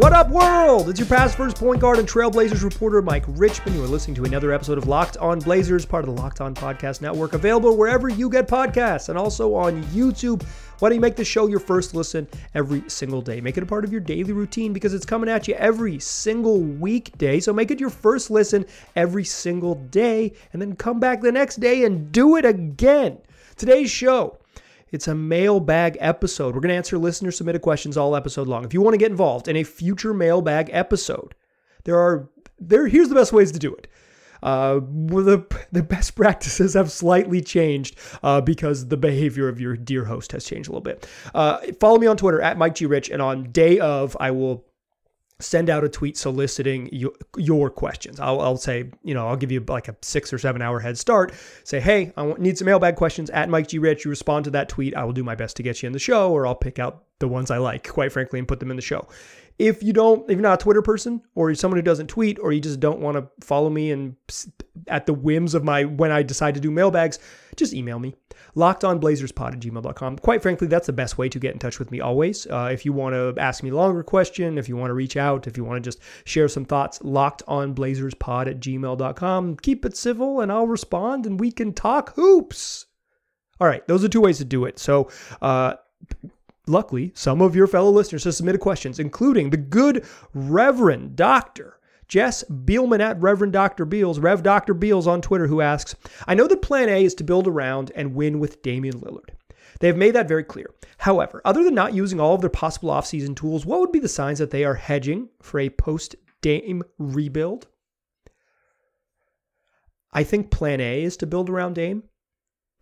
[0.00, 0.88] What up, world?
[0.88, 3.74] It's your past first point guard and Trailblazers reporter, Mike Richman.
[3.74, 6.54] You are listening to another episode of Locked On Blazers, part of the Locked On
[6.54, 10.42] Podcast Network, available wherever you get podcasts and also on YouTube.
[10.78, 13.42] Why don't you make the show your first listen every single day?
[13.42, 16.60] Make it a part of your daily routine because it's coming at you every single
[16.60, 17.38] weekday.
[17.38, 18.64] So make it your first listen
[18.96, 23.18] every single day and then come back the next day and do it again.
[23.58, 24.39] Today's show
[24.92, 26.54] it's a mailbag episode.
[26.54, 28.64] We're going to answer listener submitted questions all episode long.
[28.64, 31.34] If you want to get involved in a future mailbag episode,
[31.84, 32.86] there are there.
[32.86, 33.86] Here's the best ways to do it.
[34.42, 40.04] Uh, the the best practices have slightly changed uh, because the behavior of your dear
[40.04, 41.06] host has changed a little bit.
[41.34, 44.64] Uh, follow me on Twitter at Mike G Rich, and on day of I will
[45.40, 48.20] send out a tweet soliciting your, your questions.
[48.20, 50.98] I'll, I'll, say, you know, I'll give you like a six or seven hour head
[50.98, 51.32] start.
[51.64, 53.78] Say, hey, I need some mailbag questions at Mike G.
[53.78, 54.04] Rich.
[54.04, 54.94] You respond to that tweet.
[54.94, 57.04] I will do my best to get you in the show, or I'll pick out
[57.18, 59.08] the ones I like, quite frankly, and put them in the show.
[59.58, 62.38] If you don't, if you're not a Twitter person, or you're someone who doesn't tweet,
[62.38, 64.16] or you just don't want to follow me and
[64.88, 67.18] at the whims of my when I decide to do mailbags,
[67.56, 68.14] just email me
[68.56, 70.18] lockedonblazerspod at gmail.com.
[70.18, 72.46] Quite frankly, that's the best way to get in touch with me always.
[72.46, 75.16] Uh, if you want to ask me a longer question, if you want to reach
[75.16, 79.56] out, if you want to just share some thoughts, lockedonblazerspod at gmail.com.
[79.56, 82.86] Keep it civil and I'll respond and we can talk hoops.
[83.60, 84.78] All right, those are two ways to do it.
[84.78, 85.10] So,
[85.42, 85.74] uh,
[86.66, 91.79] luckily, some of your fellow listeners have submitted questions, including the good Reverend Dr.
[92.10, 93.84] Jess Beelman at Reverend Dr.
[93.84, 94.74] Beals, Rev Dr.
[94.74, 95.94] Beals on Twitter, who asks,
[96.26, 99.30] I know that plan A is to build around and win with Damian Lillard.
[99.78, 100.74] They have made that very clear.
[100.98, 104.08] However, other than not using all of their possible offseason tools, what would be the
[104.08, 107.68] signs that they are hedging for a post Dame rebuild?
[110.12, 112.02] I think plan A is to build around Dame.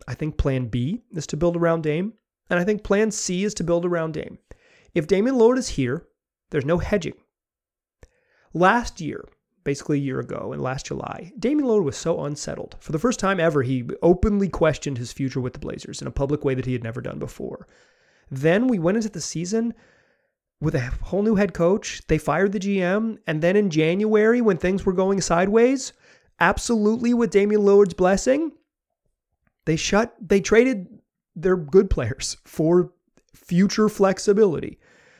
[0.07, 2.13] I think plan B is to build around Dame.
[2.49, 4.39] And I think plan C is to build around Dame.
[4.95, 6.07] If Damian Lillard is here,
[6.49, 7.13] there's no hedging.
[8.53, 9.25] Last year,
[9.63, 12.75] basically a year ago in last July, Damian Lillard was so unsettled.
[12.79, 16.11] For the first time ever, he openly questioned his future with the Blazers in a
[16.11, 17.67] public way that he had never done before.
[18.31, 19.73] Then we went into the season
[20.61, 22.01] with a whole new head coach.
[22.07, 23.17] They fired the GM.
[23.27, 25.93] And then in January, when things were going sideways,
[26.39, 28.51] absolutely with Damian Lillard's blessing,
[29.65, 30.87] they shut, they traded
[31.35, 32.91] their good players for
[33.33, 34.79] future flexibility.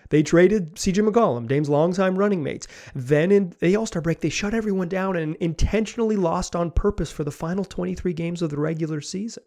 [0.09, 2.68] They traded CJ McCollum, Dame's longtime running mates.
[2.96, 7.12] Then in the All Star break, they shut everyone down and intentionally lost on purpose
[7.12, 9.44] for the final 23 games of the regular season.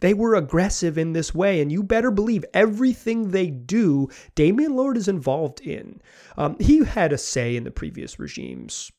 [0.00, 4.96] They were aggressive in this way, and you better believe everything they do, Damian Lillard
[4.96, 6.00] is involved in.
[6.36, 8.90] Um, he had a say in the previous regime's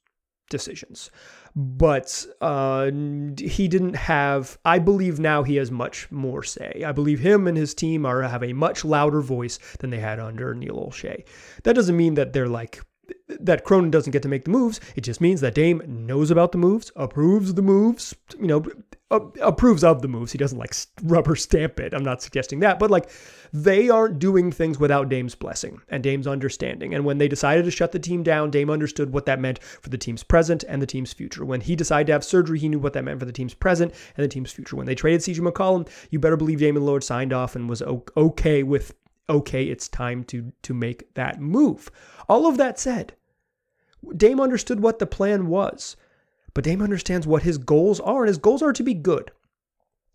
[0.49, 1.11] decisions
[1.55, 2.91] but uh,
[3.37, 4.57] he didn't have.
[4.65, 6.83] I believe now he has much more say.
[6.85, 10.19] I believe him and his team are have a much louder voice than they had
[10.19, 11.25] under Neil Olshey.
[11.63, 12.81] That doesn't mean that they're like
[13.27, 14.79] that Cronin doesn't get to make the moves.
[14.95, 18.65] It just means that Dame knows about the moves, approves the moves, you know,
[19.11, 20.31] approves of the moves.
[20.31, 20.73] He doesn't like
[21.03, 21.93] rubber stamp it.
[21.93, 23.09] I'm not suggesting that, but like
[23.53, 26.93] they aren't doing things without Dame's blessing and Dame's understanding.
[26.93, 29.89] And when they decided to shut the team down, Dame understood what that meant for
[29.89, 31.45] the team's present and the team's future.
[31.45, 33.93] When he decided to have surgery, he knew what that meant for the team's present
[34.17, 34.75] and the team's future.
[34.75, 38.63] When they traded CJ McCollum, you better believe Damian Lillard signed off and was okay
[38.63, 38.93] with
[39.29, 41.91] okay, it's time to to make that move.
[42.27, 43.13] All of that said,
[44.15, 45.95] Dame understood what the plan was,
[46.53, 49.31] but Dame understands what his goals are, and his goals are to be good.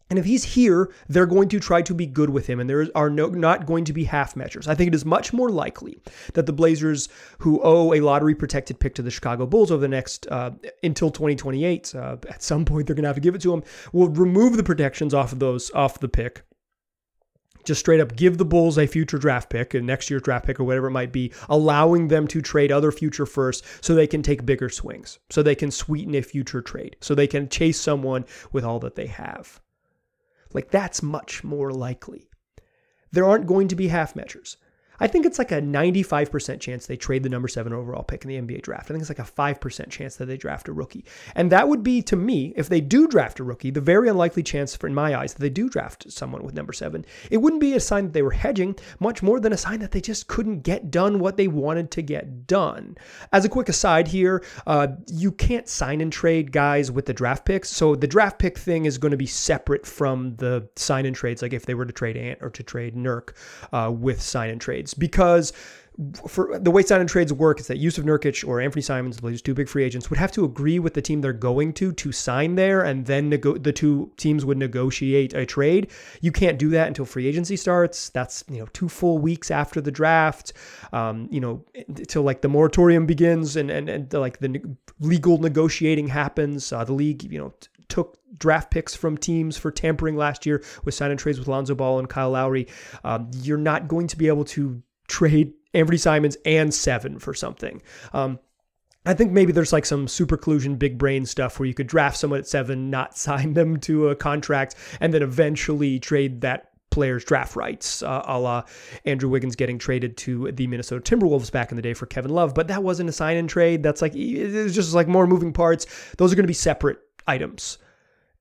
[0.08, 2.84] And if he's here, they're going to try to be good with him, and there
[2.96, 4.66] are no, not going to be half measures.
[4.66, 6.00] I think it is much more likely
[6.34, 9.86] that the Blazers, who owe a lottery protected pick to the Chicago Bulls over the
[9.86, 10.50] next uh,
[10.82, 13.62] until 2028, uh, at some point they're going to have to give it to them,
[13.92, 16.42] will remove the protections off of those off the pick
[17.70, 20.58] just straight up give the Bulls a future draft pick, a next year's draft pick
[20.58, 24.24] or whatever it might be, allowing them to trade other future firsts so they can
[24.24, 28.24] take bigger swings, so they can sweeten a future trade, so they can chase someone
[28.50, 29.60] with all that they have.
[30.52, 32.28] Like that's much more likely.
[33.12, 34.56] There aren't going to be half measures.
[35.00, 38.28] I think it's like a 95% chance they trade the number seven overall pick in
[38.28, 38.84] the NBA draft.
[38.84, 41.04] I think it's like a 5% chance that they draft a rookie.
[41.34, 44.42] And that would be, to me, if they do draft a rookie, the very unlikely
[44.42, 47.04] chance, for, in my eyes, that they do draft someone with number seven.
[47.30, 49.92] It wouldn't be a sign that they were hedging, much more than a sign that
[49.92, 52.96] they just couldn't get done what they wanted to get done.
[53.32, 57.44] As a quick aside here, uh, you can't sign and trade guys with the draft
[57.44, 57.70] picks.
[57.70, 61.42] So the draft pick thing is going to be separate from the sign and trades,
[61.42, 63.30] like if they were to trade Ant or to trade Nurk
[63.72, 65.52] uh, with sign and trades because
[66.26, 69.22] for the way sign and trades work is that Jusuf Nurkic or Anfernee Simons, the
[69.22, 71.92] Blazers' two big free agents, would have to agree with the team they're going to
[71.92, 75.90] to sign there, and then nego- the two teams would negotiate a trade.
[76.22, 78.08] You can't do that until free agency starts.
[78.10, 80.54] That's you know two full weeks after the draft.
[80.92, 84.62] Um, you know, until like the moratorium begins and and, and like the
[85.00, 86.72] legal negotiating happens.
[86.72, 87.52] Uh, the league, you know,
[87.90, 91.74] took draft picks from teams for tampering last year with sign and trades with Lonzo
[91.74, 92.68] Ball and Kyle Lowry.
[93.04, 97.82] Um, you're not going to be able to trade Anfernee Simons and seven for something.
[98.12, 98.38] Um,
[99.06, 102.18] I think maybe there's like some super collusion, big brain stuff where you could draft
[102.18, 107.24] someone at seven, not sign them to a contract, and then eventually trade that player's
[107.24, 108.64] draft rights, uh, a la
[109.04, 112.52] Andrew Wiggins getting traded to the Minnesota Timberwolves back in the day for Kevin Love.
[112.52, 113.82] But that wasn't a sign and trade.
[113.82, 115.86] That's like, it's just like more moving parts.
[116.18, 117.78] Those are going to be separate items.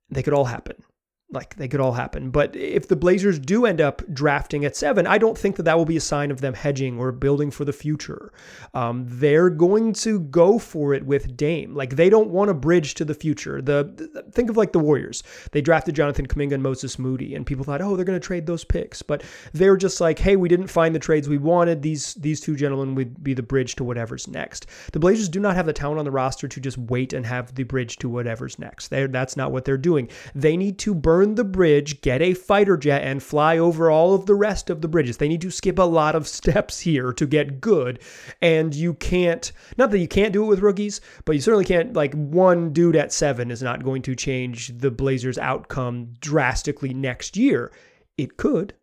[0.09, 0.83] They could all happen
[1.31, 2.31] like they could all happen.
[2.31, 5.77] But if the Blazers do end up drafting at seven, I don't think that that
[5.77, 8.33] will be a sign of them hedging or building for the future.
[8.73, 11.75] Um, they're going to go for it with Dame.
[11.75, 13.61] Like they don't want a bridge to the future.
[13.61, 15.21] The think of like the Warriors.
[15.51, 18.47] They drafted Jonathan Kuminga and Moses Moody, and people thought, oh, they're going to trade
[18.47, 19.01] those picks.
[19.03, 19.23] But
[19.53, 21.83] they're just like, hey, we didn't find the trades we wanted.
[21.83, 24.65] These these two gentlemen would be the bridge to whatever's next.
[24.93, 27.53] The Blazers do not have the talent on the roster to just wait and have
[27.53, 28.87] the bridge to whatever's next.
[28.87, 30.09] They're, that's not what they're doing.
[30.33, 34.13] They need to burn burn the bridge, get a fighter jet, and fly over all
[34.13, 35.17] of the rest of the bridges.
[35.17, 37.99] They need to skip a lot of steps here to get good.
[38.41, 41.93] And you can't, not that you can't do it with rookies, but you certainly can't,
[41.93, 47.35] like, one dude at seven is not going to change the Blazers' outcome drastically next
[47.35, 47.73] year.
[48.17, 48.75] It could,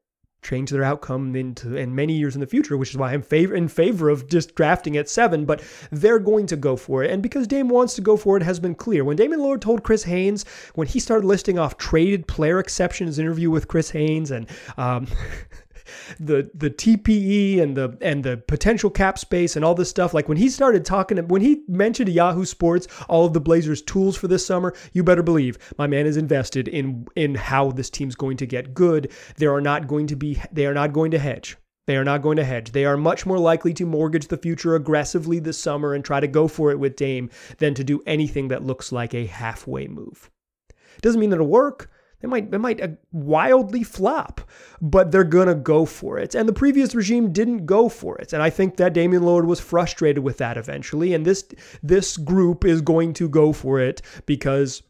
[0.47, 3.55] change their outcome into in many years in the future, which is why I'm favor,
[3.55, 5.45] in favor of just drafting at seven.
[5.45, 8.43] But they're going to go for it, and because Dame wants to go for it,
[8.43, 9.05] has been clear.
[9.05, 10.45] When Damian Lillard told Chris Haynes
[10.75, 14.47] when he started listing off traded player exceptions interview with Chris Haynes and.
[14.77, 15.07] Um,
[16.19, 20.15] the the TPE and the and the potential cap space and all this stuff.
[20.15, 24.17] Like when he started talking, when he mentioned Yahoo Sports all of the Blazers' tools
[24.17, 28.15] for this summer, you better believe my man is invested in in how this team's
[28.15, 29.13] going to get good.
[29.37, 31.57] There are not going to be they are not going to hedge.
[31.87, 32.73] They are not going to hedge.
[32.73, 36.27] They are much more likely to mortgage the future aggressively this summer and try to
[36.27, 40.31] go for it with Dame than to do anything that looks like a halfway move.
[41.01, 41.91] Doesn't mean it'll work.
[42.21, 44.41] They might they might uh, wildly flop,
[44.81, 46.35] but they're gonna go for it.
[46.35, 48.33] And the previous regime didn't go for it.
[48.33, 51.15] And I think that Damian Lillard was frustrated with that eventually.
[51.15, 51.45] And this
[51.83, 54.83] this group is going to go for it because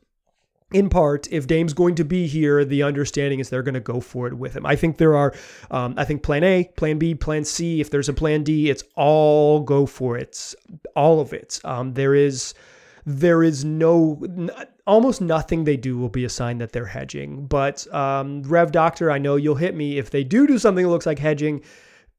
[0.72, 4.00] in part, if Dame's going to be here, the understanding is they're going to go
[4.00, 4.66] for it with him.
[4.66, 5.32] I think there are,
[5.70, 7.80] um, I think plan A, plan B, plan C.
[7.80, 10.54] If there's a plan D, it's all go for it,
[10.96, 11.60] all of it.
[11.64, 12.52] Um, there is,
[13.06, 14.20] there is no
[14.84, 17.46] almost nothing they do will be a sign that they're hedging.
[17.46, 20.90] But um, Rev Doctor, I know you'll hit me if they do do something that
[20.90, 21.62] looks like hedging.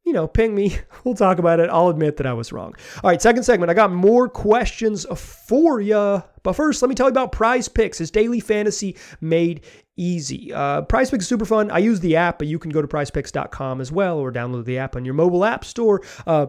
[0.05, 0.77] You know, ping me.
[1.03, 1.69] We'll talk about it.
[1.69, 2.73] I'll admit that I was wrong.
[3.01, 3.69] All right, second segment.
[3.69, 6.21] I got more questions for you.
[6.43, 8.01] But first, let me tell you about Prize Picks.
[8.01, 9.63] It's daily fantasy made
[9.95, 10.51] easy.
[10.53, 11.71] Uh, Prize Picks is super fun.
[11.71, 14.77] I use the app, but you can go to prizepicks.com as well or download the
[14.77, 16.01] app on your mobile app store.
[16.25, 16.47] Uh,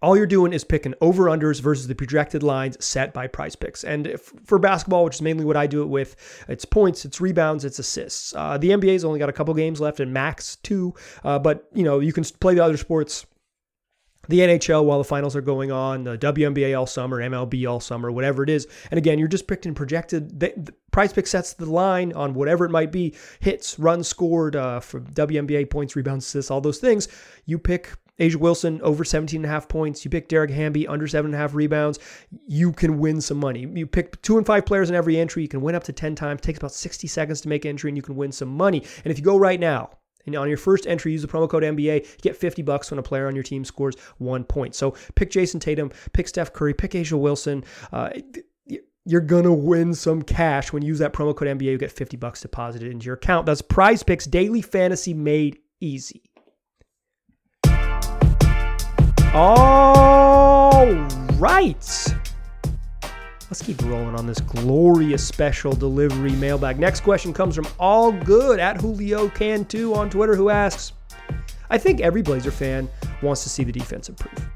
[0.00, 3.84] all you're doing is picking over unders versus the projected lines set by prize picks.
[3.84, 7.20] And if, for basketball, which is mainly what I do it with, it's points, it's
[7.20, 8.34] rebounds, it's assists.
[8.34, 11.82] Uh, the NBA's only got a couple games left and max two, uh, but you
[11.82, 13.26] know, you can play the other sports
[14.28, 18.12] the NHL while the finals are going on, the WNBA all summer, MLB all summer,
[18.12, 18.68] whatever it is.
[18.90, 20.38] And again, you're just picking projected.
[20.38, 24.54] The, the prize pick sets the line on whatever it might be hits, runs scored
[24.54, 27.08] uh, for WNBA points, rebounds, assists, all those things.
[27.46, 30.04] You pick A'ja Wilson over 17 and a half points.
[30.04, 31.98] You pick Dearica Hamby under seven and a half rebounds.
[32.46, 33.66] You can win some money.
[33.74, 35.42] You pick two and five players in every entry.
[35.42, 36.40] You can win up to 10 times.
[36.40, 38.82] It takes about 60 seconds to make entry and you can win some money.
[39.04, 39.90] And if you go right now,
[40.26, 42.04] and on your first entry, use the promo code NBA.
[42.04, 44.74] You get 50 bucks when a player on your team scores one point.
[44.74, 47.64] So pick Jayson Tatum, pick Steph Curry, pick A'ja Wilson.
[47.92, 48.10] Uh,
[49.04, 51.62] you're gonna win some cash when you use that promo code NBA.
[51.62, 53.46] You get 50 bucks deposited into your account.
[53.46, 56.22] That's Prize Picks Daily Fantasy made easy.
[59.34, 60.94] All
[61.34, 62.14] right.
[63.50, 66.78] Let's keep rolling on this glorious special delivery mailbag.
[66.78, 70.92] Next question comes from All Good at Julio Can too on Twitter, who asks,
[71.70, 72.88] I think every Blazer fan
[73.22, 74.50] wants to see the defense improve.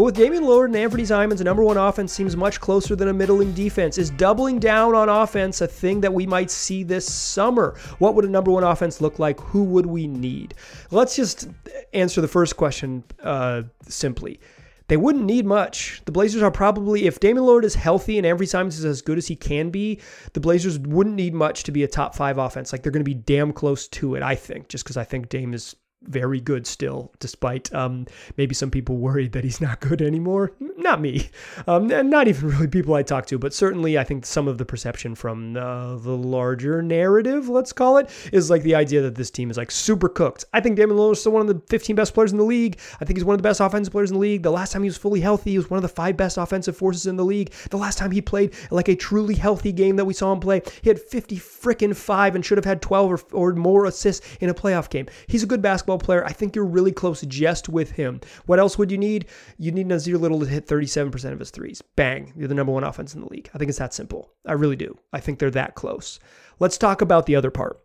[0.00, 3.12] But with Damian Lillard and Anfernee Simons, number one offense seems much closer than a
[3.12, 3.98] middling defense.
[3.98, 7.76] Is doubling down on offense a thing that we might see this summer?
[7.98, 9.38] What would a number one offense look like?
[9.40, 10.54] Who would we need?
[10.90, 11.50] Let's just
[11.92, 14.40] answer the first question uh, simply.
[14.88, 16.00] They wouldn't need much.
[16.06, 19.18] The Blazers are probably, if Damian Lillard is healthy and Anfernee Simons is as good
[19.18, 20.00] as he can be,
[20.32, 22.72] the Blazers wouldn't need much to be a top five offense.
[22.72, 25.28] Like they're going to be damn close to it, I think, just because I think
[25.28, 30.00] Dame is very good still, despite um, maybe some people worried that he's not good
[30.00, 30.52] anymore.
[30.78, 31.28] Not me,
[31.66, 34.58] um, and not even really people I talk to, but certainly I think some of
[34.58, 39.14] the perception from uh, the larger narrative, let's call it, is like the idea that
[39.14, 40.46] this team is like super cooked.
[40.54, 42.78] I think Damian Lillard is still one of the 15 best players in the league.
[43.00, 44.42] I think he's one of the best offensive players in the league.
[44.42, 46.76] The last time he was fully healthy, he was one of the five best offensive
[46.76, 47.52] forces in the league.
[47.70, 50.62] The last time he played like a truly healthy game that we saw him play,
[50.82, 54.48] he had 50 freaking five and should have had 12 or, or more assists in
[54.48, 55.06] a playoff game.
[55.26, 56.24] He's a good basketball player.
[56.24, 58.20] I think you're really close just with him.
[58.46, 59.26] What else would you need?
[59.58, 61.82] You need Nassir Little to hit 37% of his threes.
[61.96, 62.32] Bang.
[62.36, 63.50] You're the number one offense in the league.
[63.54, 64.32] I think it's that simple.
[64.46, 64.96] I really do.
[65.12, 66.20] I think they're that close.
[66.58, 67.80] Let's talk about the other part.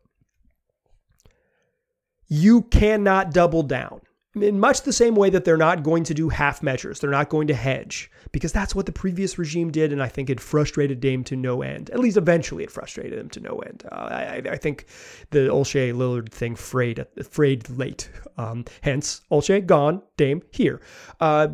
[2.27, 4.01] You cannot double down
[4.35, 6.99] in much the same way that they're not going to do half measures.
[6.99, 9.93] They're not going to hedge because that's what the previous regime did.
[9.93, 11.89] And I think it frustrated Dame to no end.
[11.91, 13.83] At least eventually it frustrated him to no end.
[13.91, 14.87] Uh, I, I, think
[15.31, 18.09] the Olshey Lillard thing frayed, frayed late.
[18.37, 20.81] Um, hence, Olshey gone, Dame here.
[21.19, 21.47] Uh,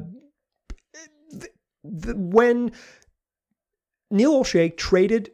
[1.84, 2.72] when
[4.10, 5.32] Neil Olshey traded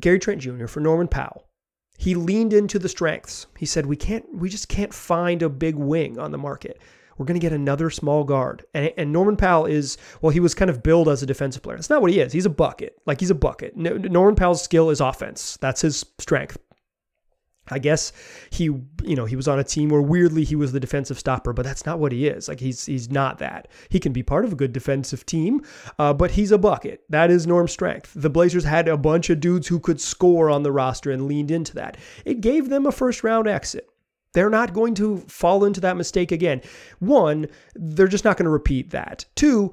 [0.00, 0.66] Gary Trent Jr.
[0.66, 1.46] for Norman Powell,
[2.04, 3.46] he leaned into the strengths.
[3.56, 4.26] He said, "We can't.
[4.34, 6.78] We just can't find a big wing on the market.
[7.16, 10.54] We're going to get another small guard." And, and Norman Powell is well, he was
[10.54, 11.78] kind of billed as a defensive player.
[11.78, 12.30] That's not what he is.
[12.30, 13.00] He's a bucket.
[13.06, 13.74] Like he's a bucket.
[13.74, 15.56] Norman Powell's skill is offense.
[15.62, 16.58] That's his strength.
[17.70, 18.12] I guess
[18.50, 21.52] he, you know, he was on a team where weirdly he was the defensive stopper,
[21.52, 22.48] but that's not what he is.
[22.48, 23.68] Like he's he's not that.
[23.88, 25.62] He can be part of a good defensive team,
[25.98, 27.04] uh, but he's a bucket.
[27.08, 28.12] That is Norm's strength.
[28.14, 31.50] The Blazers had a bunch of dudes who could score on the roster and leaned
[31.50, 31.96] into that.
[32.24, 33.88] It gave them a first round exit.
[34.34, 36.60] They're not going to fall into that mistake again.
[36.98, 39.24] One, they're just not going to repeat that.
[39.36, 39.72] Two,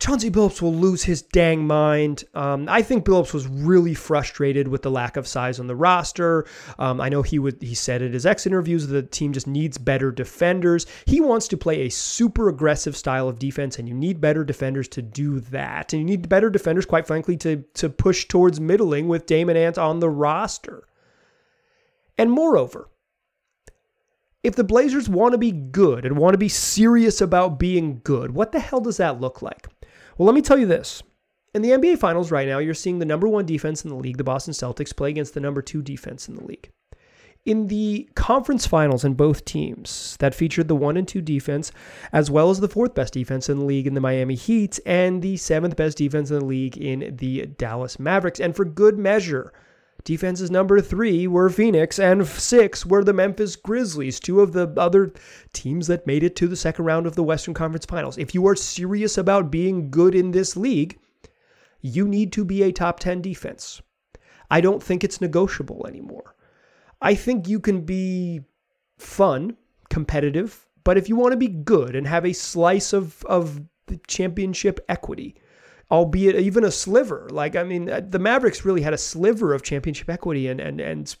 [0.00, 2.24] Chauncey Billups will lose his dang mind.
[2.34, 6.46] Um, I think Billups was really frustrated with the lack of size on the roster.
[6.78, 9.46] Um, I know he would he said in his ex interviews that the team just
[9.46, 10.86] needs better defenders.
[11.04, 14.88] He wants to play a super aggressive style of defense, and you need better defenders
[14.88, 15.92] to do that.
[15.92, 19.76] And you need better defenders, quite frankly, to to push towards middling with Damon Ant
[19.76, 20.88] on the roster.
[22.16, 22.88] And moreover,
[24.42, 28.30] if the Blazers want to be good and want to be serious about being good,
[28.30, 29.68] what the hell does that look like?
[30.20, 31.02] Well, let me tell you this.
[31.54, 34.18] In the NBA Finals right now, you're seeing the number one defense in the league,
[34.18, 36.68] the Boston Celtics, play against the number two defense in the league.
[37.46, 41.72] In the conference finals in both teams that featured the one and two defense,
[42.12, 45.22] as well as the fourth best defense in the league in the Miami Heat and
[45.22, 48.40] the seventh best defense in the league in the Dallas Mavericks.
[48.40, 49.54] And for good measure,
[50.04, 55.12] Defenses number three were Phoenix, and six were the Memphis Grizzlies, two of the other
[55.52, 58.18] teams that made it to the second round of the Western Conference Finals.
[58.18, 60.98] If you are serious about being good in this league,
[61.80, 63.82] you need to be a top 10 defense.
[64.50, 66.34] I don't think it's negotiable anymore.
[67.00, 68.40] I think you can be
[68.98, 69.56] fun,
[69.88, 73.98] competitive, but if you want to be good and have a slice of, of the
[74.06, 75.36] championship equity,
[75.90, 77.28] albeit even a sliver.
[77.30, 80.80] Like I mean, uh, the Mavericks really had a sliver of championship equity, and and
[80.80, 81.16] and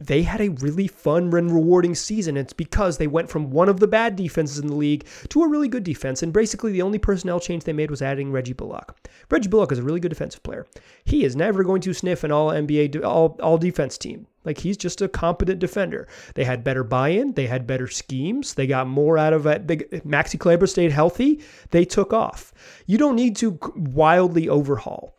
[0.00, 2.36] they had a really fun and rewarding season.
[2.36, 5.48] It's because they went from one of the bad defenses in the league to a
[5.48, 6.22] really good defense.
[6.22, 9.08] And basically, the only personnel change they made was adding Reggie Bullock.
[9.30, 10.66] Reggie Bullock is a really good defensive player.
[11.04, 14.26] He is never going to sniff an all NBA, all, all defense team.
[14.44, 16.08] Like he's just a competent defender.
[16.34, 17.32] They had better buy-in.
[17.32, 18.54] They had better schemes.
[18.54, 19.66] They got more out of it.
[20.06, 21.40] Maxi Kleber stayed healthy.
[21.70, 22.52] They took off.
[22.86, 25.16] You don't need to wildly overhaul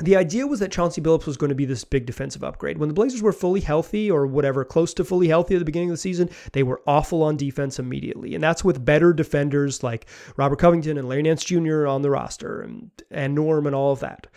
[0.00, 2.78] the idea was that Chauncey Billups was going to be this big defensive upgrade.
[2.78, 5.90] When the Blazers were fully healthy or whatever, close to fully healthy at the beginning
[5.90, 8.34] of the season, they were awful on defense immediately.
[8.34, 11.86] And that's with better defenders like Robert Covington and Larry Nance Jr.
[11.86, 14.28] on the roster and, and Norm and all of that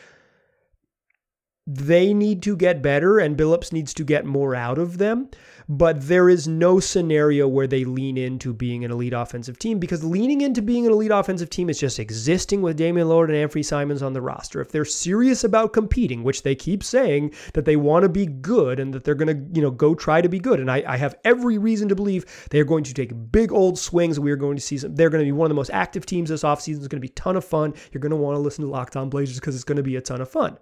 [1.67, 5.29] they need to get better and Billups needs to get more out of them.
[5.69, 10.03] But there is no scenario where they lean into being an elite offensive team because
[10.03, 13.63] leaning into being an elite offensive team is just existing with Damian Lillard and Anfernee
[13.63, 14.59] Simons on the roster.
[14.59, 18.79] If they're serious about competing, which they keep saying that they want to be good
[18.79, 20.59] and that they're going to, you know, go try to be good.
[20.59, 24.19] And I, I have every reason to believe they're going to take big old swings.
[24.19, 26.05] We are going to see some, they're going to be one of the most active
[26.05, 26.79] teams this offseason.
[26.79, 27.75] It's going to be a ton of fun.
[27.93, 29.95] You're going to want to listen to Locked On Blazers because it's going to be
[29.95, 30.57] a ton of fun.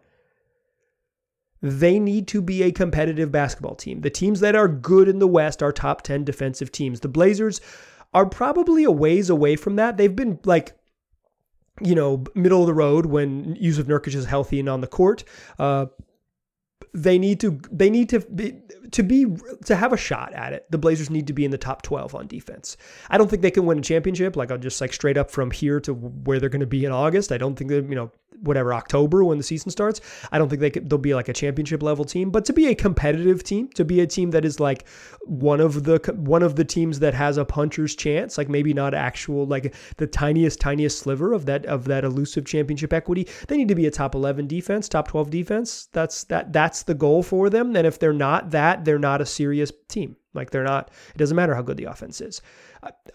[1.62, 4.02] They need to be a competitive basketball team.
[4.02, 7.02] The teams that are good in the West are top 10 defensive teams.
[7.02, 7.60] The Blazers
[8.14, 9.98] are probably a ways away from that.
[9.98, 10.78] They've been like,
[11.82, 15.24] you know, middle of the road when Jusuf Nurkic is healthy and on the court.
[15.58, 15.88] Uh,
[16.94, 18.60] they need to they need to be
[18.92, 19.26] to be
[19.66, 20.66] to have a shot at it.
[20.72, 22.78] The Blazers need to be in the top 12 on defense.
[23.10, 25.52] I don't think they can win a championship like I'll just like straight up from
[25.52, 27.32] here to where they're going to be in August.
[27.32, 30.02] I don't think that, you know, whatever October when the season starts.
[30.32, 32.68] I don't think they could, they'll be like a championship level team, but to be
[32.68, 34.88] a competitive team, to be a team that is like
[35.22, 38.94] one of the one of the teams that has a puncher's chance, like maybe not
[38.94, 43.68] actual like the tiniest tiniest sliver of that of that elusive championship equity, they need
[43.68, 45.88] to be a top 11 defense, top 12 defense.
[45.92, 47.76] That's that that's the goal for them.
[47.76, 50.16] And if they're not that, they're not a serious team.
[50.34, 50.92] Like they're not.
[51.14, 52.42] It doesn't matter how good the offense is.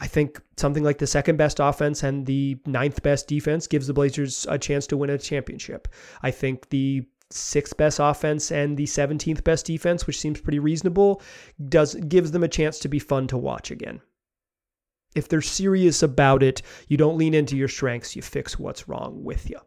[0.00, 3.92] I think something like the second best offense and the ninth best defense gives the
[3.92, 5.88] Blazers a chance to win a championship.
[6.23, 11.23] I think the sixth best offense and the 17th best defense, which seems pretty reasonable,
[11.68, 14.00] does gives them a chance to be fun to watch again.
[15.14, 19.23] If they're serious about it, you don't lean into your strengths, you fix what's wrong
[19.23, 19.59] with you.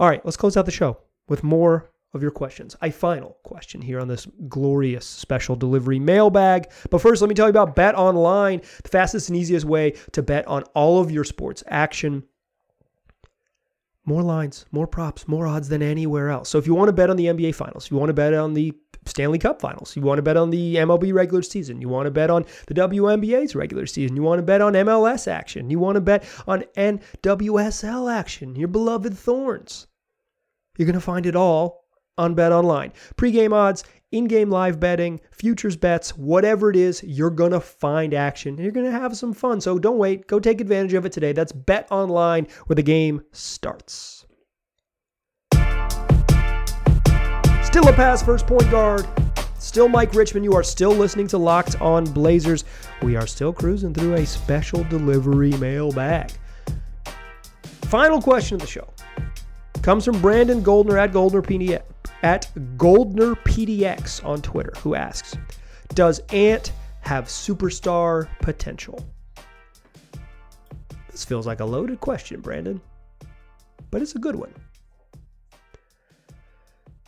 [0.00, 2.74] All right, let's close out the show with more of your questions.
[2.82, 6.72] A final question here on this glorious special delivery mailbag.
[6.90, 10.22] But first, let me tell you about Bet Online, the fastest and easiest way to
[10.22, 12.24] bet on all of your sports action.
[14.04, 16.48] More lines, more props, more odds than anywhere else.
[16.48, 18.54] So if you want to bet on the NBA Finals, you want to bet on
[18.54, 18.72] the
[19.04, 22.10] Stanley Cup Finals, you want to bet on the MLB regular season, you want to
[22.10, 25.94] bet on the WNBA's regular season, you want to bet on MLS action, you want
[25.94, 29.86] to bet on NWSL action, your beloved Thorns.
[30.76, 31.85] You're going to find it all
[32.18, 32.92] on Bet Online.
[33.16, 38.56] Pre-game odds, in-game live betting, futures bets, whatever it is, you're going to find action.
[38.58, 39.60] You're going to have some fun.
[39.60, 40.26] So don't wait.
[40.26, 41.32] Go take advantage of it today.
[41.32, 44.24] That's Bet Online where the game starts.
[47.62, 49.06] Still a pass first point guard.
[49.58, 50.44] Still Mike Richman.
[50.44, 52.64] You are still listening to Locked On Blazers.
[53.02, 56.32] We are still cruising through a special delivery mailbag.
[57.88, 58.88] Final question of the show
[59.82, 61.82] comes from Brandon Goldner at Goldner PDX
[62.26, 65.36] at Goldner PDX on Twitter, who asks,
[65.94, 68.98] Does Ant have superstar potential?
[71.08, 72.80] This feels like a loaded question, Brandon,
[73.92, 74.52] but it's a good one.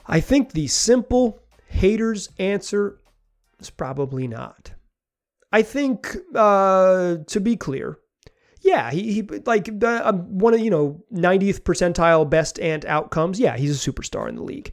[0.07, 3.01] I think the simple hater's answer
[3.59, 4.73] is probably not.
[5.51, 7.99] I think, uh, to be clear,
[8.61, 13.41] yeah, he, he like uh, one of you know 90th percentile best ant outcomes.
[13.41, 14.73] Yeah, he's a superstar in the league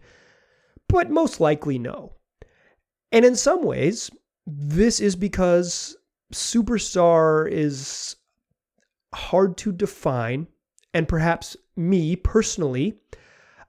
[0.87, 2.13] but most likely no.
[3.11, 4.11] And in some ways,
[4.45, 5.95] this is because
[6.33, 8.15] superstar is
[9.13, 10.47] hard to define.
[10.93, 12.99] And perhaps me personally,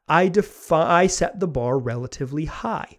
[0.09, 2.99] I define I set the bar relatively high.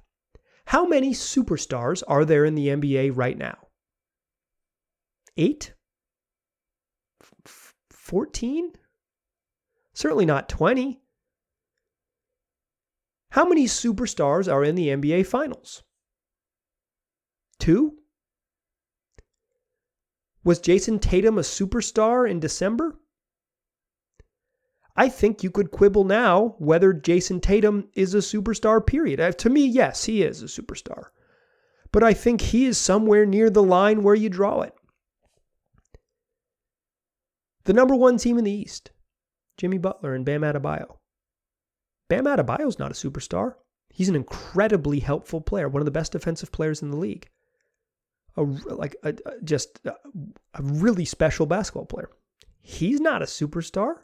[0.66, 3.58] How many superstars are there in the NBA right now?
[5.38, 5.74] Eight?
[7.90, 8.74] 14?
[9.94, 11.00] Certainly not 20.
[13.32, 15.84] How many superstars are in the NBA Finals?
[17.60, 17.98] Two?
[20.44, 22.98] Was Jayson Tatum a superstar in December?
[24.96, 29.20] I think you could quibble now whether Jayson Tatum is a superstar, period.
[29.20, 31.10] Uh, to me, yes, he is a superstar.
[31.92, 34.74] But I think he is somewhere near the line where you draw it.
[37.66, 38.92] The number one team in the East,
[39.58, 40.97] Jimmy Butler and Bam Adebayo.
[42.10, 43.56] Bam Adebayo's not a superstar.
[43.90, 47.30] He's an incredibly helpful player, one of the best defensive players in the league.
[48.36, 49.94] A, like a, a, just a,
[50.54, 52.10] a really special basketball player.
[52.62, 53.96] He's not a superstar.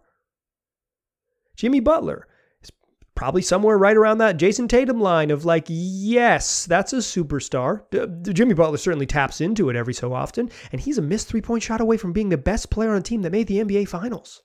[1.55, 2.27] Jimmy Butler
[2.63, 2.71] is
[3.13, 7.83] probably somewhere right around that Jayson Tatum line of like, yes, that's a superstar.
[8.33, 11.61] Jimmy Butler certainly taps into it every so often, and he's a missed three point
[11.61, 14.41] shot away from being the best player on a team that made the NBA Finals.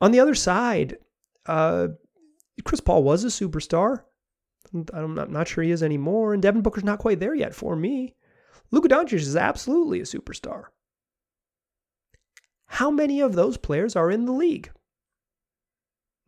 [0.00, 0.98] On the other side,
[1.46, 1.88] uh,
[2.64, 4.02] Chris Paul was a superstar.
[4.92, 7.76] I'm not, not, sure he is anymore, and Devin Booker's not quite there yet for
[7.76, 8.14] me.
[8.70, 10.64] Luka Doncic is absolutely a superstar.
[12.66, 14.70] How many of those players are in the league?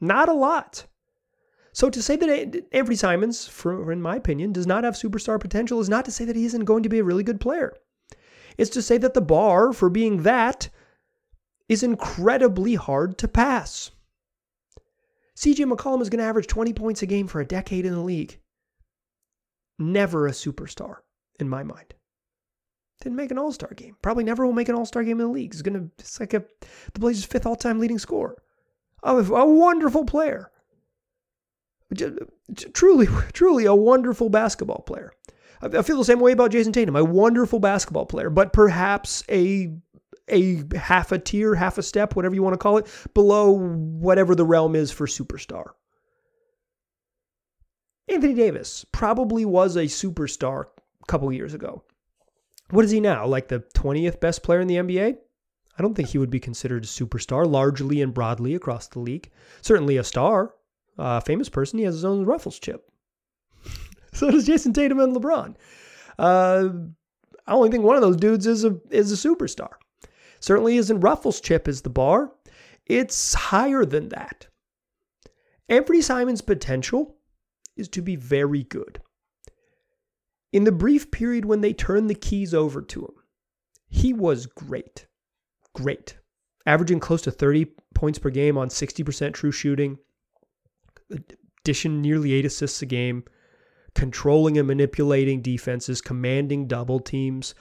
[0.01, 0.87] Not a lot.
[1.73, 5.81] So to say that Anfernee Simons, for in my opinion, does not have superstar potential
[5.81, 7.75] is not to say that he isn't going to be a really good player.
[8.57, 10.69] It's to say that the bar for being that
[11.69, 13.91] is incredibly hard to pass.
[15.37, 18.01] CJ McCollum is going to average 20 points a game for a decade in the
[18.01, 18.39] league.
[19.79, 20.97] Never a superstar,
[21.39, 21.95] in my mind.
[23.01, 23.97] Didn't make an all star game.
[24.03, 25.53] Probably never will make an all star game in the league.
[25.53, 26.45] He's going to, it's like a,
[26.93, 28.37] the Blazers' fifth all time leading scorer.
[29.05, 30.51] Oh, a, a wonderful player.
[32.75, 35.13] Truly, truly a wonderful basketball player.
[35.61, 39.75] I feel the same way about Jayson Tatum, a wonderful basketball player, but perhaps a
[40.31, 44.35] a half a tier, half a step, whatever you want to call it, below whatever
[44.35, 45.71] the realm is for superstar.
[48.09, 50.65] Anthony Davis probably was a superstar
[51.03, 51.85] a couple years ago.
[52.71, 53.27] What is he now?
[53.27, 55.17] Like the 20th best player in the NBA?
[55.79, 59.31] I don't think he would be considered a superstar largely and broadly across the league.
[59.63, 60.55] Certainly a star,
[60.97, 61.79] a famous person.
[61.79, 62.91] He has his own Ruffles chip.
[64.13, 65.55] so does Jayson Tatum and LeBron.
[66.19, 66.69] Uh,
[67.47, 69.71] I only think one of those dudes is a is a superstar.
[70.41, 72.33] Certainly isn't Ruffles chip is the bar.
[72.87, 74.47] It's higher than that.
[75.71, 77.17] Anfernee Simons' potential
[77.77, 79.01] is to be very good.
[80.53, 83.15] In the brief period when they turned the keys over to him,
[83.89, 85.07] he was great.
[85.75, 86.17] Great.
[86.65, 89.99] Averaging close to 30 points per game on 60% true shooting,
[91.11, 93.25] addition nearly eight assists a game,
[93.95, 97.55] controlling and manipulating defenses, commanding double teams.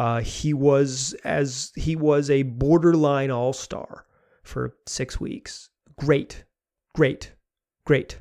[0.00, 4.06] Uh, he was as he was a borderline all star
[4.42, 5.68] for six weeks.
[5.98, 6.44] Great,
[6.94, 7.32] great,
[7.84, 8.20] great,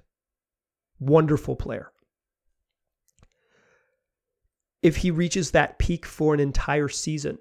[0.99, 1.91] wonderful player
[4.81, 7.37] if he reaches that peak for an entire season,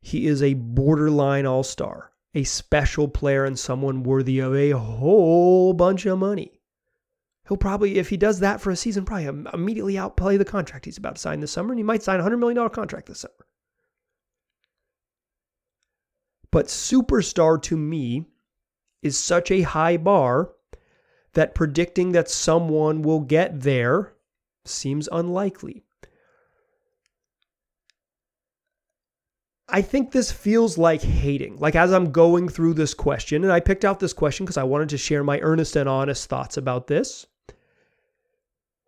[0.00, 5.72] he is a borderline all star, a special player, and someone worthy of a whole
[5.72, 6.60] bunch of money.
[7.46, 10.98] He'll probably, if he does that for a season, probably immediately outplay the contract he's
[10.98, 13.46] about to sign this summer, and he might sign a $100 million contract this summer.
[16.50, 18.26] But superstar to me
[19.02, 20.52] is such a high bar
[21.34, 24.14] that predicting that someone will get there
[24.64, 25.84] seems unlikely.
[29.68, 31.58] I think this feels like hating.
[31.58, 34.62] Like as I'm going through this question, and I picked out this question because I
[34.62, 37.26] wanted to share my earnest and honest thoughts about this.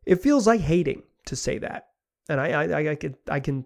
[0.06, 1.88] It feels like hating to say that.
[2.30, 3.64] And I, I, I, I can, I can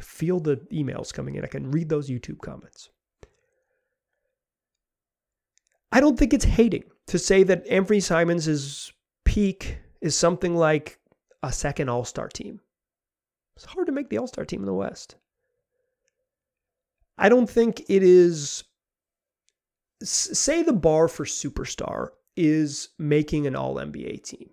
[0.00, 1.44] feel the emails coming in.
[1.44, 2.90] I can read those YouTube comments.
[5.94, 8.92] I don't think it's hating to say that Anfernee Simons'
[9.24, 10.98] peak is something like
[11.44, 12.60] a second All Star team.
[13.54, 15.14] It's hard to make the All Star team in the West.
[17.16, 18.64] I don't think it is.
[20.02, 24.50] Say the bar for superstar is making an all NBA team.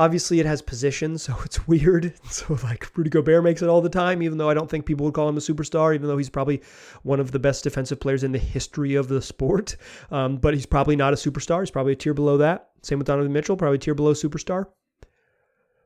[0.00, 2.14] Obviously, it has positions, so it's weird.
[2.30, 5.04] So, like, Rudy Gobert makes it all the time, even though I don't think people
[5.06, 6.62] would call him a superstar, even though he's probably
[7.02, 9.76] one of the best defensive players in the history of the sport.
[10.10, 11.60] Um, but he's probably not a superstar.
[11.60, 12.70] He's probably a tier below that.
[12.82, 14.66] Same with Donovan Mitchell, probably tier below superstar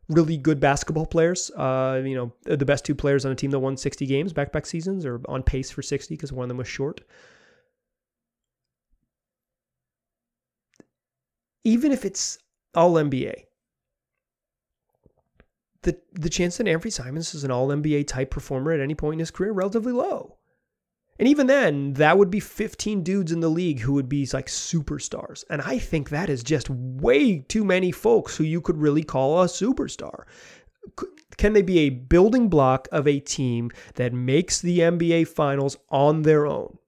[0.09, 1.51] really good basketball players.
[1.51, 4.53] Uh, you know, the best two players on a team that won 60 games back
[4.53, 7.01] back seasons or on pace for 60 because one of them was short.
[11.65, 12.39] Even if it's
[12.75, 13.45] all NBA,
[15.83, 19.15] the the chance that Anfernee Simons is an all NBA type performer at any point
[19.15, 20.39] in his career relatively low.
[21.19, 24.47] And even then, that would be 15 dudes in the league who would be like
[24.47, 25.45] superstars.
[25.51, 29.43] And I think that is just way too many folks who you could really call
[29.43, 30.25] a superstar.
[31.37, 36.23] Can they be a building block of a team that makes the NBA finals on
[36.23, 36.79] their own?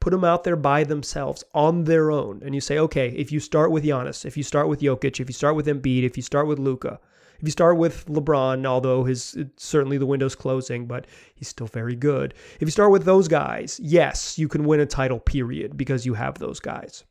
[0.00, 2.42] Put them out there by themselves on their own.
[2.44, 5.28] And you say, okay, if you start with Giannis, if you start with Jokic, if
[5.28, 6.98] you start with Embiid, if you start with Luka,
[7.42, 11.96] if you start with LeBron, although his certainly the window's closing, but he's still very
[11.96, 12.34] good.
[12.54, 16.14] If you start with those guys, yes, you can win a title, period, because you
[16.14, 17.02] have those guys.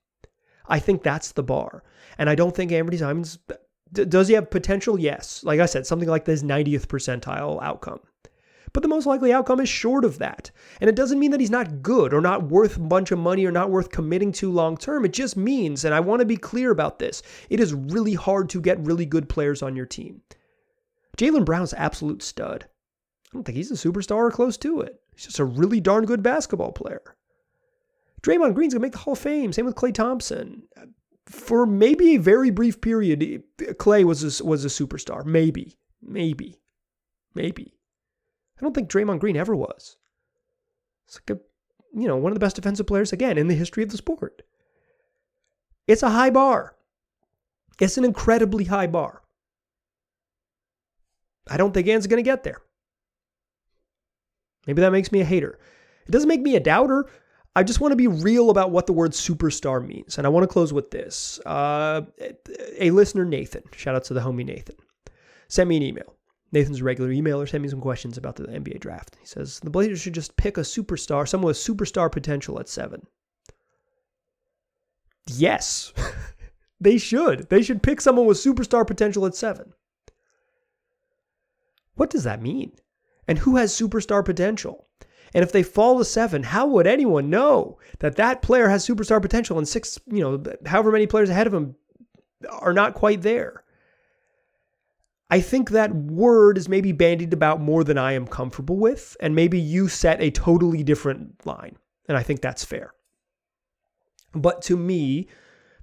[0.67, 1.83] I think that's the bar.
[2.17, 3.39] And I don't think Anfernee Simons
[3.91, 4.97] does he have potential?
[4.97, 5.43] Yes.
[5.43, 7.99] Like I said, something like this 90th percentile outcome.
[8.73, 10.49] But the most likely outcome is short of that.
[10.79, 13.45] And it doesn't mean that he's not good or not worth a bunch of money
[13.45, 15.03] or not worth committing to long term.
[15.03, 18.49] It just means, and I want to be clear about this, it is really hard
[18.51, 20.21] to get really good players on your team.
[21.17, 22.65] Jaylen Brown's absolute stud.
[23.31, 25.01] I don't think he's a superstar or close to it.
[25.15, 27.01] He's just a really darn good basketball player.
[28.21, 29.51] Draymond Green's gonna make the Hall of Fame.
[29.51, 30.63] Same with Klay Thompson.
[31.25, 35.25] For maybe a very brief period, Klay was a, was a superstar.
[35.25, 36.57] Maybe, maybe,
[37.35, 37.73] maybe.
[38.61, 39.97] I don't think Draymond Green ever was.
[41.07, 43.83] It's like a, you know, one of the best defensive players again in the history
[43.83, 44.43] of the sport.
[45.87, 46.75] It's a high bar.
[47.79, 49.23] It's an incredibly high bar.
[51.49, 52.61] I don't think Ant's going to get there.
[54.67, 55.59] Maybe that makes me a hater.
[56.05, 57.09] It doesn't make me a doubter.
[57.55, 60.17] I just want to be real about what the word superstar means.
[60.17, 61.39] And I want to close with this.
[61.45, 62.03] Uh,
[62.77, 64.75] a listener, Nathan, shout out to the homie Nathan,
[65.47, 66.15] sent me an email.
[66.51, 69.15] Nathan's regular emailer sent me some questions about the NBA draft.
[69.19, 73.07] He says the Blazers should just pick a superstar, someone with superstar potential at seven.
[75.27, 75.93] Yes,
[76.81, 77.49] they should.
[77.49, 79.73] They should pick someone with superstar potential at seven.
[81.95, 82.73] What does that mean?
[83.27, 84.87] And who has superstar potential?
[85.33, 89.21] And if they fall to seven, how would anyone know that that player has superstar
[89.21, 91.75] potential and six, you know, however many players ahead of him
[92.49, 93.63] are not quite there?
[95.31, 99.33] I think that word is maybe bandied about more than I am comfortable with, and
[99.33, 101.77] maybe you set a totally different line.
[102.09, 102.93] And I think that's fair.
[104.33, 105.27] But to me,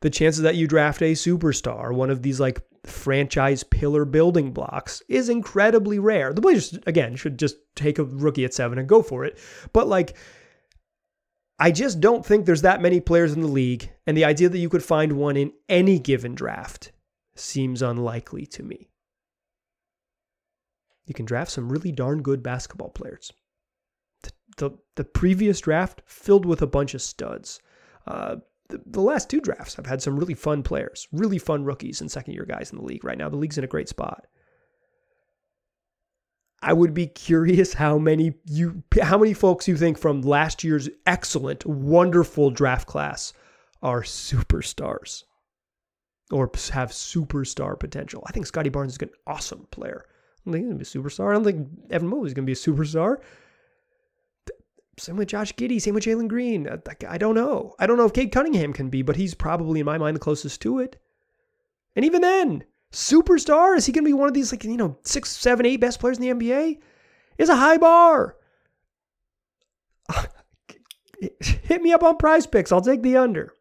[0.03, 5.03] the chances that you draft a superstar, one of these like franchise pillar building blocks,
[5.09, 6.35] is incredibly rare.
[6.35, 9.39] The Blazers, again, should just take a rookie at seven and go for it.
[9.73, 10.15] But like,
[11.59, 14.59] I just don't think there's that many players in the league, and the idea that
[14.59, 16.93] you could find one in any given draft
[17.35, 18.91] seems unlikely to me.
[21.09, 23.33] You can draft some really darn good basketball players.
[24.23, 27.61] The, the, the previous draft filled with a bunch of studs.
[28.07, 28.37] Uh,
[28.68, 32.11] the, the last two drafts have had some really fun players, really fun rookies and
[32.11, 33.05] second year guys in the league.
[33.05, 34.27] Right now, the league's in a great spot.
[36.61, 40.90] I would be curious how many you how many folks you think from last year's
[41.07, 43.33] excellent, wonderful draft class
[43.81, 45.23] are superstars
[46.31, 48.25] or have superstar potential.
[48.27, 50.05] I think Scottie Barnes is an awesome player.
[50.49, 51.31] I don't think he's gonna be a superstar.
[51.31, 53.19] I don't think Evan Mobley is gonna be a superstar.
[54.99, 56.69] Same with Josh Giddey, same with Jalen Green.
[56.69, 57.75] Uh, I don't know.
[57.79, 60.21] I don't know if Cade Cunningham can be, but he's probably in my mind the
[60.21, 61.01] closest to it.
[61.95, 63.77] And even then, superstar?
[63.77, 66.01] Is he going to be one of these, like, you know, six, seven, eight best
[66.01, 66.79] players in the NBA?
[67.39, 68.37] Is a high bar.
[71.41, 72.73] Hit me up on prize picks.
[72.73, 73.55] I'll take the under.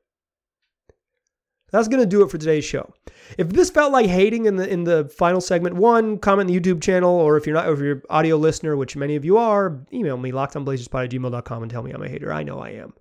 [1.71, 2.93] That's going to do it for today's show.
[3.37, 6.81] If this felt like hating in the in the final segment, one, comment the YouTube
[6.81, 10.17] channel, or if you're not, if you're audio listener, which many of you are, email
[10.17, 12.31] me, lockedonblazerspod at gmail.com and tell me I'm a hater.
[12.31, 12.93] I know I am.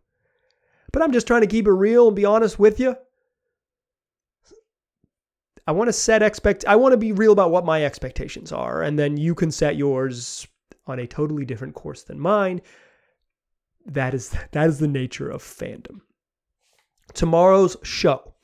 [0.92, 2.96] But I'm just trying to keep it real and be honest with you.
[5.66, 8.83] I want to set expect I want to be real about what my expectations are
[8.83, 10.46] and then you can set yours
[10.87, 12.62] on a totally different course than mine.
[13.85, 16.00] That is that is the nature of fandom.
[17.14, 18.35] Tomorrow's show.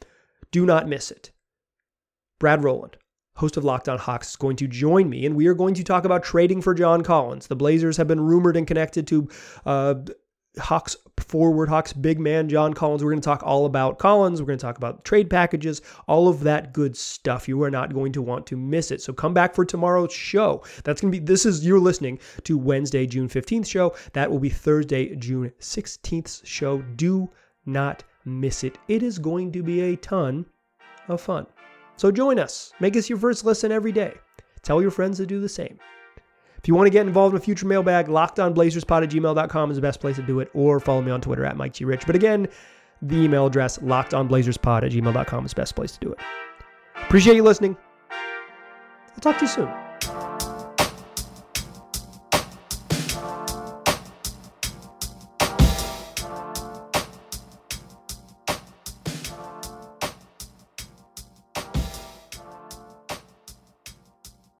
[0.52, 1.32] Do not miss it.
[2.38, 2.96] Brad Rowland,
[3.36, 5.84] host of Locked On Hawks, is going to join me, and we are going to
[5.84, 7.46] talk about trading for John Collins.
[7.48, 9.28] The Blazers have been rumored and connected to
[9.64, 9.94] uh,
[10.58, 13.02] Hawks forward, Hawks big man John Collins.
[13.02, 14.40] We're going to talk all about Collins.
[14.40, 17.48] We're going to talk about trade packages, all of that good stuff.
[17.48, 19.00] You are not going to want to miss it.
[19.00, 20.62] So come back for tomorrow's show.
[20.84, 23.94] That's going to be, this is, you're listening to Wednesday, June 15th show.
[24.12, 26.82] That will be Thursday, June 16th show.
[26.96, 27.30] Do
[27.64, 28.78] not miss it.
[28.88, 30.46] It is going to be a ton
[31.08, 31.46] of fun.
[31.96, 32.72] So join us.
[32.80, 34.14] Make us your first listen every day.
[34.62, 35.78] Tell your friends to do the same.
[36.58, 39.82] If you want to get involved in a future mailbag, lockedonblazerspod at gmail.com is the
[39.82, 41.76] best place to do it, or follow me on Twitter at Mike.
[41.80, 42.06] Rich.
[42.06, 42.46] But again,
[43.02, 46.20] the email address lockedonblazerspod at gmail.com is the best place to do it.
[46.94, 47.76] Appreciate you listening.
[48.10, 49.91] I'll talk to you soon.